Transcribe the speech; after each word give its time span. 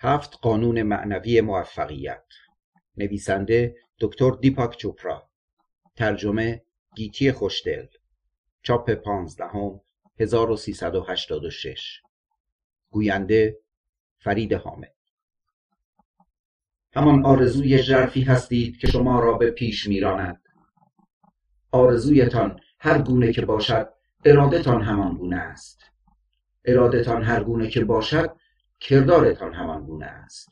هفت 0.00 0.38
قانون 0.42 0.82
معنوی 0.82 1.40
موفقیت. 1.40 2.24
نویسنده 2.96 3.76
دکتر 4.00 4.30
دیپاک 4.30 4.76
چوپرا. 4.76 5.28
ترجمه 5.96 6.62
گیتی 6.94 7.32
خوشدل. 7.32 7.86
چاپ 8.62 8.90
پانزدهم 8.90 9.80
1386 10.20 12.02
گوینده 12.90 13.58
فرید 14.18 14.52
حامد. 14.52 14.94
همان 16.94 17.26
آرزوی 17.26 17.78
ژرفی 17.78 18.22
هستید 18.22 18.78
که 18.78 18.86
شما 18.86 19.20
را 19.20 19.32
به 19.32 19.50
پیش 19.50 19.88
میراند. 19.88 20.42
آرزویتان 21.70 22.60
هر 22.78 23.02
گونه 23.02 23.32
که 23.32 23.46
باشد 23.46 23.88
ارادتان 24.24 24.82
همان 24.82 25.16
گونه 25.16 25.36
است. 25.36 25.82
ارادتان 26.64 27.22
هر 27.22 27.44
گونه 27.44 27.68
که 27.68 27.84
باشد 27.84 28.36
کردارتان 28.80 29.54
همان 29.54 29.84
گونه 29.84 30.06
است. 30.06 30.48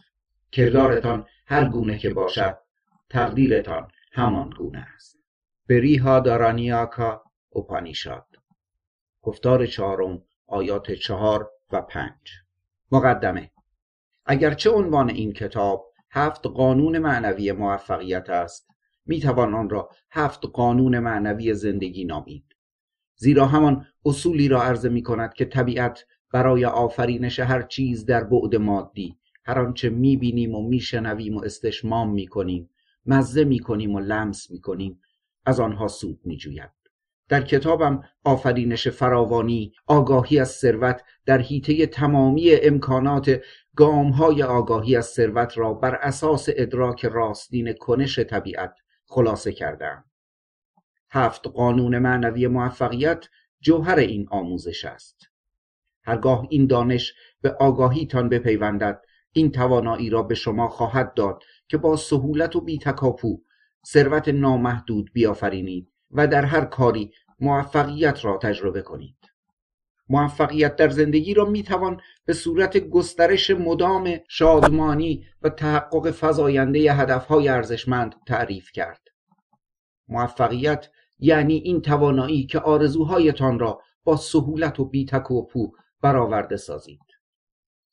کردارتان 0.52 1.26
هر 1.46 1.68
گونه 1.68 1.98
که 1.98 2.10
باشد 2.10 2.58
تقدیرتان 3.08 3.88
همان 4.12 4.50
گونه 4.50 4.86
است. 4.94 5.18
بریها 5.68 6.20
دارانیاکا 6.20 7.22
اوپانیشاد. 7.48 8.26
گفتار 9.22 9.66
چهارم 9.66 10.22
آیات 10.46 10.92
چهار 10.92 11.50
و 11.72 11.82
پنج. 11.82 12.32
مقدمه. 12.92 13.50
اگرچه 14.26 14.70
عنوان 14.70 15.10
این 15.10 15.32
کتاب 15.32 15.92
هفت 16.10 16.46
قانون 16.46 16.98
معنوی 16.98 17.52
موفقیت 17.52 18.30
است 18.30 18.68
می‌توان 19.06 19.54
آن 19.54 19.70
را 19.70 19.90
هفت 20.10 20.46
قانون 20.52 20.98
معنوی 20.98 21.54
زندگی 21.54 22.04
نامید. 22.04 22.44
زیرا 23.16 23.46
همان 23.46 23.86
اصولی 24.04 24.48
را 24.48 24.62
عرضه 24.62 24.88
می 24.88 25.02
کند 25.02 25.34
که 25.34 25.44
طبیعت 25.44 26.04
برای 26.32 26.64
آفرینش 26.64 27.40
هر 27.40 27.62
چیز 27.62 28.06
در 28.06 28.24
بعد 28.24 28.56
مادی. 28.56 29.16
هر 29.44 29.58
آنچه 29.58 29.90
می‌بینیم 29.90 30.54
و 30.54 30.68
میشنویم 30.68 31.36
و 31.36 31.44
استشمام 31.44 32.12
می‌کنیم 32.12 32.70
مزه 33.06 33.44
می‌کنیم 33.44 33.94
و 33.94 34.00
لمس 34.00 34.50
می‌کنیم 34.50 35.00
از 35.46 35.60
آنها 35.60 35.88
سود 35.88 36.20
میجوید. 36.24 36.70
در 37.28 37.42
کتابم 37.42 38.04
آفرینش 38.24 38.88
فراوانی 38.88 39.72
آگاهی 39.86 40.38
از 40.38 40.50
ثروت 40.50 41.02
در 41.26 41.38
حیطه 41.40 41.86
تمامی 41.86 42.50
امکانات 42.54 43.40
گامهای 43.76 44.42
آگاهی 44.42 44.96
از 44.96 45.06
ثروت 45.06 45.58
را 45.58 45.74
بر 45.74 45.94
اساس 45.94 46.48
ادراک 46.56 47.04
راستین 47.04 47.72
کنش 47.72 48.18
طبیعت 48.18 48.74
خلاصه 49.06 49.52
کردم 49.52 50.04
هفت 51.10 51.46
قانون 51.46 51.98
معنوی 51.98 52.46
موفقیت 52.46 53.28
جوهر 53.60 53.98
این 53.98 54.26
آموزش 54.30 54.84
است. 54.84 55.30
هرگاه 56.06 56.46
این 56.50 56.66
دانش 56.66 57.14
به 57.42 57.50
آگاهیتان 57.50 58.28
بپیوندد 58.28 59.02
این 59.32 59.52
توانایی 59.52 60.10
را 60.10 60.22
به 60.22 60.34
شما 60.34 60.68
خواهد 60.68 61.14
داد 61.14 61.42
که 61.68 61.76
با 61.76 61.96
سهولت 61.96 62.56
و 62.56 62.60
بیتکاپو 62.60 63.42
ثروت 63.86 64.28
نامحدود 64.28 65.10
بیافرینید 65.12 65.92
و 66.10 66.26
در 66.26 66.44
هر 66.44 66.64
کاری 66.64 67.12
موفقیت 67.40 68.24
را 68.24 68.38
تجربه 68.38 68.82
کنید. 68.82 69.16
موفقیت 70.08 70.76
در 70.76 70.88
زندگی 70.88 71.34
را 71.34 71.44
می‌توان 71.44 72.00
به 72.24 72.32
صورت 72.32 72.78
گسترش 72.78 73.50
مدام 73.50 74.16
شادمانی 74.28 75.26
و 75.42 75.48
تحقق 75.48 76.14
فزاینده 76.20 76.92
هدفهای 76.92 77.48
ارزشمند 77.48 78.14
تعریف 78.26 78.72
کرد. 78.72 79.00
موفقیت 80.08 80.88
یعنی 81.18 81.54
این 81.54 81.80
توانایی 81.80 82.46
که 82.46 82.58
آرزوهایتان 82.58 83.58
را 83.58 83.80
با 84.04 84.16
سهولت 84.16 84.80
و 84.80 84.84
بیتکاپو 84.84 85.72
برآورده 86.06 86.56
سازید. 86.56 87.00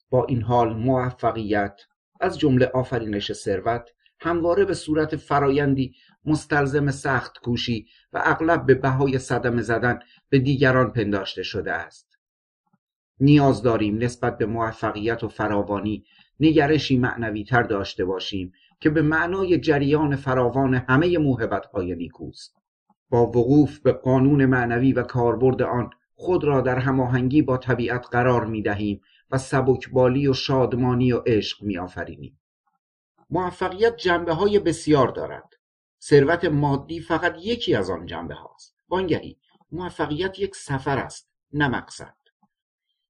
با 0.10 0.26
این 0.26 0.42
حال 0.42 0.74
موفقیت 0.74 1.82
از 2.20 2.40
جمله 2.40 2.66
آفرینش 2.66 3.32
ثروت 3.34 3.90
همواره 4.20 4.66
به 4.66 4.74
صورت 4.74 5.16
فرایندی 5.16 5.96
مستلزم 6.26 6.92
سخت 6.92 7.38
کوشی 7.38 7.88
و 8.14 8.22
اغلب 8.26 8.66
به 8.66 8.76
بهای 8.76 9.20
صدمه 9.20 9.62
زدن 9.62 10.00
به 10.30 10.40
دیگران 10.40 10.92
پنداشته 10.92 11.44
شده 11.44 11.74
است. 11.74 12.18
نیاز 13.20 13.62
داریم 13.62 13.98
نسبت 13.98 14.38
به 14.38 14.46
موفقیت 14.46 15.24
و 15.24 15.28
فراوانی 15.28 16.06
نگرشی 16.40 16.98
معنوی 16.98 17.44
تر 17.44 17.64
داشته 17.64 18.06
باشیم 18.06 18.54
که 18.80 18.90
به 18.90 19.02
معنای 19.02 19.60
جریان 19.60 20.16
فراوان 20.16 20.74
همه 20.74 21.18
موهبت 21.18 21.66
های 21.66 21.96
نیکوست. 21.96 22.56
با 23.10 23.26
وقوف 23.26 23.80
به 23.80 23.92
قانون 23.92 24.46
معنوی 24.46 24.94
و 24.94 25.04
کاربرد 25.04 25.62
آن 25.62 25.90
خود 26.24 26.44
را 26.44 26.62
در 26.62 26.80
هماهنگی 26.80 27.42
با 27.42 27.58
طبیعت 27.58 28.08
قرار 28.12 28.46
می 28.46 28.62
دهیم 28.62 29.02
و 29.32 29.38
سبکبالی 29.38 30.28
و 30.28 30.34
شادمانی 30.34 31.12
و 31.12 31.18
عشق 31.26 31.64
می 31.64 31.78
آفرینیم. 31.78 32.40
موفقیت 33.30 33.96
جنبه 33.96 34.34
های 34.34 34.60
بسیار 34.60 35.08
دارد. 35.08 35.54
ثروت 36.02 36.46
مادی 36.46 37.00
فقط 37.00 37.36
یکی 37.40 37.76
از 37.76 37.90
آن 37.90 38.06
جنبه 38.06 38.36
هاست. 38.36 38.76
وانگهی 38.90 39.38
موفقیت 39.72 40.40
یک 40.40 40.56
سفر 40.56 40.98
است 40.98 41.32
نه 41.54 41.68
مقصد. 41.68 42.16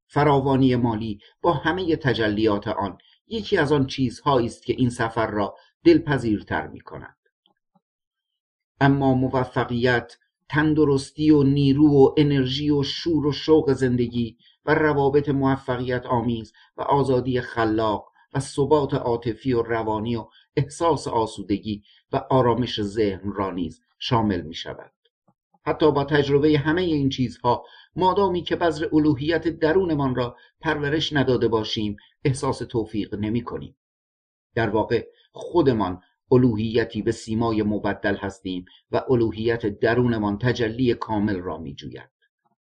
فراوانی 0.07 0.75
مالی 0.75 1.19
با 1.41 1.53
همه 1.53 1.95
تجلیات 1.95 2.67
آن 2.67 2.97
یکی 3.27 3.57
از 3.57 3.71
آن 3.71 3.87
چیزهایی 3.87 4.47
است 4.47 4.63
که 4.63 4.73
این 4.73 4.89
سفر 4.89 5.27
را 5.27 5.55
دلپذیرتر 5.83 6.67
می 6.67 6.81
کند. 6.81 7.17
اما 8.81 9.13
موفقیت 9.13 10.17
تندرستی 10.49 11.31
و 11.31 11.43
نیرو 11.43 11.87
و 11.87 12.13
انرژی 12.17 12.69
و 12.69 12.83
شور 12.83 13.25
و 13.25 13.31
شوق 13.31 13.73
زندگی 13.73 14.37
و 14.65 14.75
روابط 14.75 15.29
موفقیت 15.29 16.05
آمیز 16.05 16.53
و 16.77 16.81
آزادی 16.81 17.41
خلاق 17.41 18.11
و 18.33 18.39
ثبات 18.39 18.93
عاطفی 18.93 19.53
و 19.53 19.61
روانی 19.61 20.15
و 20.15 20.27
احساس 20.55 21.07
آسودگی 21.07 21.83
و 22.11 22.17
آرامش 22.29 22.81
ذهن 22.81 23.31
را 23.31 23.51
نیز 23.51 23.81
شامل 23.99 24.41
می 24.41 24.53
شود. 24.53 24.91
حتی 25.65 25.91
با 25.91 26.03
تجربه 26.03 26.57
همه 26.57 26.81
این 26.81 27.09
چیزها 27.09 27.65
مادامی 27.95 28.43
که 28.43 28.55
بذر 28.55 28.87
الوهیت 28.93 29.47
درونمان 29.47 30.15
را 30.15 30.37
پرورش 30.61 31.13
نداده 31.13 31.47
باشیم 31.47 31.97
احساس 32.23 32.57
توفیق 32.57 33.15
نمی 33.15 33.41
کنیم. 33.41 33.75
در 34.55 34.69
واقع 34.69 35.07
خودمان 35.31 36.01
الوهیتی 36.31 37.01
به 37.01 37.11
سیمای 37.11 37.63
مبدل 37.63 38.15
هستیم 38.15 38.65
و 38.91 39.03
الوهیت 39.09 39.65
درونمان 39.65 40.37
تجلی 40.37 40.93
کامل 40.93 41.39
را 41.39 41.57
می 41.57 41.73
جوید. 41.75 42.09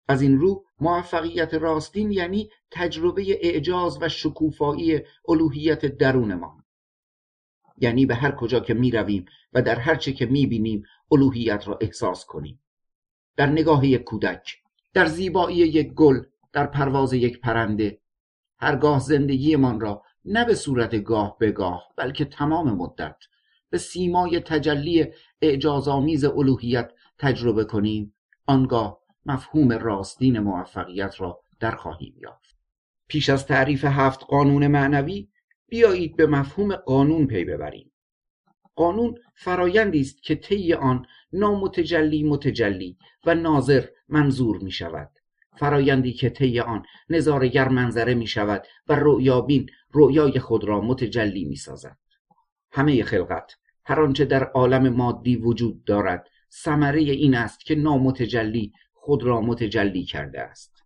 از 0.09 0.23
این 0.23 0.39
رو 0.39 0.65
موفقیت 0.81 1.55
راستین 1.55 2.13
یعنی 2.13 2.51
تجربه 2.71 3.39
اعجاز 3.41 3.99
و 4.01 4.09
شکوفایی 4.09 5.01
الوهیت 5.29 5.87
درونمان 5.87 6.65
یعنی 7.79 8.07
به 8.07 8.15
هر 8.15 8.31
کجا 8.31 8.61
که 8.61 8.75
می 8.75 8.91
رویم 8.91 9.25
و 9.53 9.63
در 9.63 9.79
هر 9.79 9.95
چه 9.95 10.13
که 10.13 10.27
می 10.27 10.47
بینیم 10.47 10.85
الوهیت 11.13 11.69
را 11.69 11.79
احساس 11.81 12.25
کنیم 12.25 12.61
در 13.37 13.47
نگاه 13.47 13.87
یک 13.87 14.05
کودک 14.05 14.57
در 14.95 15.07
زیبایی 15.07 15.57
یک 15.57 15.93
گل 15.93 16.23
در 16.53 16.67
پرواز 16.67 17.13
یک 17.13 17.41
پرنده 17.41 18.01
هرگاه 18.59 19.01
زندگیمان 19.01 19.81
را 19.81 20.03
نه 20.25 20.45
به 20.45 20.55
صورت 20.55 21.05
گاه 21.05 21.39
به 21.39 21.53
گاه 21.53 21.89
بلکه 21.97 22.25
تمام 22.25 22.71
مدت 22.71 23.17
به 23.75 23.79
سیمای 23.79 24.41
تجلی 24.41 25.07
اعجازآمیز 25.43 26.25
الوهیت 26.25 26.93
تجربه 27.19 27.65
کنیم. 27.65 28.15
آنگاه 28.47 29.01
مفهوم 29.27 29.73
راستین 29.73 30.39
موفقیت 30.39 31.21
را 31.21 31.41
در 31.61 31.71
خواهیم 31.71 32.15
یافت. 32.23 32.57
پیش 33.09 33.31
از 33.31 33.47
تعریف 33.47 33.85
هفت 33.85 34.25
قانون 34.25 34.67
معنوی 34.67 35.29
بیایید 35.69 36.17
به 36.17 36.27
مفهوم 36.27 36.77
قانون 36.77 37.27
پی 37.27 37.45
ببریم. 37.45 37.93
قانون 38.75 39.15
فرایندی 39.35 40.01
است 40.01 40.23
که 40.23 40.35
طی 40.35 40.75
آن 40.75 41.07
نامتجلی 41.33 42.23
متجلی 42.23 42.99
و 43.27 43.35
ناظر 43.35 43.85
منظور 44.09 44.59
می 44.59 44.71
شود. 44.71 45.11
فرایندی 45.57 46.13
که 46.13 46.31
طی 46.31 46.61
آن 46.61 46.83
نظارگر 47.09 47.69
منظره 47.69 48.15
می 48.15 48.27
شود 48.27 48.67
و 48.89 48.95
رؤیابین 48.95 49.71
رؤیای 49.95 50.39
خود 50.39 50.65
را 50.65 50.81
متجلی 50.81 51.45
می 51.45 51.57
سازد. 51.57 51.99
همه 52.75 53.03
خلقت 53.03 53.57
هر 53.87 54.01
آنچه 54.01 54.25
در 54.25 54.45
عالم 54.45 54.89
مادی 54.89 55.37
وجود 55.37 55.85
دارد 55.85 56.29
ثمره 56.53 57.01
این 57.01 57.35
است 57.35 57.65
که 57.65 57.75
نامتجلی 57.75 58.73
خود 58.93 59.23
را 59.23 59.41
متجلی 59.41 60.05
کرده 60.05 60.41
است. 60.41 60.83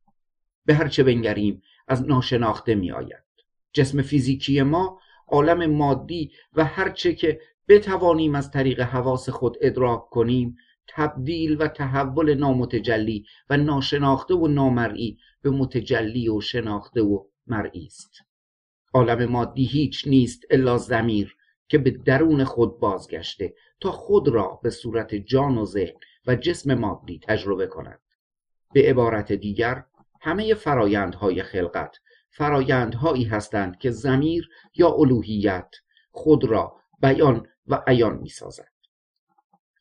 به 0.65 0.75
هر 0.75 0.89
چه 0.89 1.03
بنگریم 1.03 1.63
از 1.89 2.03
ناشناخته 2.03 2.75
می 2.75 2.93
آید 2.93 3.25
جسم 3.73 4.03
فیزیکی 4.03 4.63
ما 4.63 5.01
عالم 5.29 5.71
مادی 5.71 6.33
و 6.53 6.65
هرچه 6.65 7.15
که 7.15 7.41
بتوانیم 7.69 8.35
از 8.35 8.51
طریق 8.51 8.81
حواس 8.81 9.29
خود 9.29 9.57
ادراک 9.61 10.09
کنیم 10.09 10.57
تبدیل 10.89 11.57
و 11.63 11.69
تحول 11.69 12.35
نامتجلی 12.35 13.25
و 13.51 13.57
ناشناخته 13.57 14.35
و 14.35 14.49
نامرئی 14.49 15.19
به 15.43 15.51
متجلی 15.51 16.29
و 16.29 16.41
شناخته 16.41 17.03
و 17.03 17.25
مرئی 17.47 17.87
است. 17.87 18.11
عالم 18.95 19.31
مادی 19.31 19.65
هیچ 19.65 20.09
نیست 20.09 20.45
الا 20.51 20.79
زمیر 20.79 21.37
که 21.69 21.79
به 21.79 21.91
درون 21.91 22.45
خود 22.45 22.81
بازگشته 22.81 23.55
تا 23.81 23.93
خود 23.93 24.29
را 24.29 24.61
به 24.63 24.71
صورت 24.71 25.15
جان 25.15 25.59
و 25.59 25.65
ذهن 25.65 25.97
و 26.27 26.35
جسم 26.35 26.75
مادی 26.75 27.21
تجربه 27.23 27.67
کند 27.67 28.01
به 28.73 28.91
عبارت 28.91 29.33
دیگر 29.33 29.85
همه 30.21 30.55
فرایندهای 30.55 31.43
خلقت 31.43 31.97
فرایندهایی 32.31 33.25
هستند 33.25 33.79
که 33.79 33.91
زمیر 33.91 34.49
یا 34.75 34.89
الوهیت 34.93 35.71
خود 36.11 36.45
را 36.45 36.77
بیان 37.03 37.47
و 37.67 37.83
عیان 37.87 38.19
می 38.19 38.29
سازد. 38.29 38.73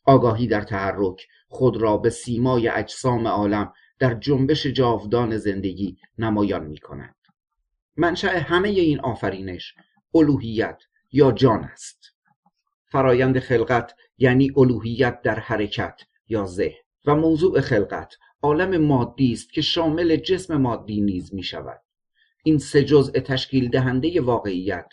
آگاهی 0.06 0.48
در 0.48 0.62
تحرک 0.62 1.28
خود 1.48 1.78
را 1.78 1.98
به 1.98 2.10
سیمای 2.10 2.68
اجسام 2.68 3.28
عالم 3.28 3.74
در 4.00 4.14
جنبش 4.14 4.68
جاودان 4.68 5.38
زندگی 5.38 5.98
نمایان 6.18 6.66
می 6.66 6.78
کند. 6.78 7.16
منشأ 7.98 8.40
همه 8.40 8.70
این 8.70 9.00
آفرینش 9.00 9.76
الوهیت 10.16 10.84
یا 11.12 11.32
جان 11.32 11.64
است. 11.64 12.14
فرایند 12.92 13.40
خلقت 13.40 13.96
یعنی 14.18 14.52
الوهیت 14.58 15.22
در 15.22 15.40
حرکت 15.40 16.02
یا 16.28 16.46
ذهن 16.46 16.82
و 17.06 17.16
موضوع 17.16 17.62
خلقت 17.62 18.16
عالم 18.42 18.78
مادی 18.78 19.34
است 19.34 19.54
که 19.54 19.62
شامل 19.62 20.16
جسم 20.16 20.58
مادی 20.58 21.02
نیز 21.02 21.34
می 21.34 21.44
شود. 21.44 21.82
این 22.44 22.58
سه 22.58 22.84
جزء 22.84 23.12
تشکیل 23.12 23.70
دهنده 23.70 24.22
واقعیت 24.22 24.88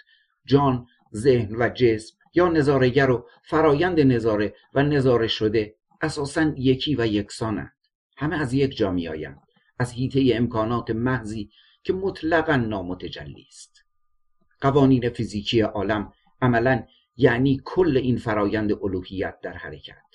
جان، 0.45 0.87
ذهن 1.15 1.57
و 1.57 1.69
جسم 1.69 2.17
یا 2.35 2.49
نظارگر 2.49 3.11
و 3.11 3.27
فرایند 3.43 4.01
نظاره 4.01 4.55
و 4.75 4.83
نظاره 4.83 5.27
شده 5.27 5.75
اساسا 6.01 6.55
یکی 6.57 6.95
و 6.95 7.07
یکسانند 7.07 7.73
همه 8.17 8.41
از 8.41 8.53
یک 8.53 8.77
جا 8.77 8.91
میآیند 8.91 9.41
از 9.79 9.93
حیطه 9.93 10.31
امکانات 10.35 10.91
محضی 10.91 11.51
که 11.83 11.93
مطلقا 11.93 12.57
نامتجلی 12.57 13.47
است 13.49 13.74
قوانین 14.65 15.09
فیزیکی 15.09 15.61
عالم 15.61 16.13
عملا 16.43 16.85
یعنی 17.17 17.61
کل 17.65 17.97
این 17.97 18.17
فرایند 18.17 18.73
الوهیت 18.73 19.41
در 19.41 19.53
حرکت 19.53 20.11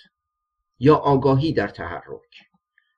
یا 0.79 0.95
آگاهی 0.95 1.53
در 1.53 1.67
تحرک. 1.67 2.49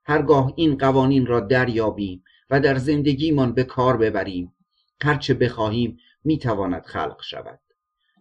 هرگاه 0.05 0.53
این 0.55 0.77
قوانین 0.77 1.25
را 1.25 1.39
دریابیم 1.39 2.23
و 2.49 2.59
در 2.59 2.77
زندگیمان 2.77 3.53
به 3.53 3.63
کار 3.63 3.97
ببریم 3.97 4.53
هرچه 5.01 5.33
بخواهیم 5.33 5.97
می‌تواند 6.23 6.85
خلق 6.85 7.21
شود. 7.23 7.59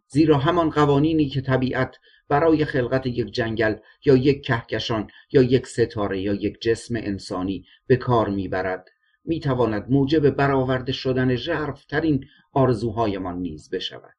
زیرا 0.08 0.38
همان 0.38 0.70
قوانینی 0.70 1.28
که 1.28 1.40
طبیعت 1.40 1.96
برای 2.28 2.64
خلقت 2.64 3.06
یک 3.06 3.32
جنگل 3.32 3.74
یا 4.04 4.16
یک 4.16 4.42
کهکشان 4.42 5.10
یا 5.32 5.42
یک 5.42 5.66
ستاره 5.66 6.20
یا 6.20 6.34
یک 6.34 6.60
جسم 6.60 6.96
انسانی 6.96 7.64
به 7.86 7.96
کار 7.96 8.28
می‌برد 8.28 8.88
می‌تواند 9.25 9.90
موجب 9.90 10.31
برآورده 10.31 10.93
شدن 10.93 11.37
ژرفترین 11.37 12.26
آرزوهایمان 12.52 13.38
نیز 13.38 13.70
بشود. 13.70 14.17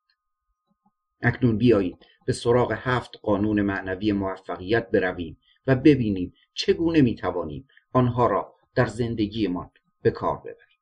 اکنون 1.21 1.57
بیایید 1.57 2.06
به 2.25 2.33
سراغ 2.33 2.71
هفت 2.77 3.19
قانون 3.21 3.62
معنوی 3.62 4.12
موفقیت 4.12 4.92
برویم 4.92 5.38
و 5.68 5.75
ببینیم 5.75 6.33
چگونه 6.53 7.01
می‌توانیم 7.01 7.68
آنها 7.94 8.27
را 8.27 8.56
در 8.75 8.86
زندگیمان 8.86 9.71
به 10.01 10.12
کار 10.12 10.38
ببریم. 10.38 10.81